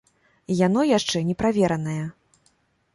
І 0.53 0.57
яно 0.61 0.81
яшчэ 0.97 1.23
не 1.29 1.37
праверанае. 1.43 2.01